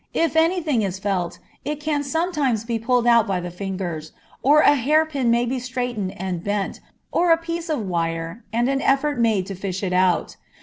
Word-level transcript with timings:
If 0.15 0.35
any 0.35 0.63
thing 0.63 0.81
is 0.81 0.97
felt, 0.97 1.37
it 1.63 1.79
can 1.79 2.01
sometimes 2.03 2.63
be 2.65 2.79
pulled 2.79 3.05
out 3.05 3.27
by 3.27 3.39
the 3.39 3.51
fingers, 3.51 4.13
or 4.41 4.61
a 4.61 4.73
hair 4.73 5.05
pin 5.05 5.29
may 5.29 5.45
be 5.45 5.59
straightened 5.59 6.19
and 6.19 6.43
bent, 6.43 6.79
or 7.11 7.31
a 7.31 7.37
piece 7.37 7.69
of 7.69 7.85
wire, 7.85 8.43
and 8.51 8.67
an 8.67 8.81
effort 8.81 9.19
made 9.19 9.45
to 9.45 9.53
fish 9.53 9.83
it 9.83 9.93
out. 9.93 10.37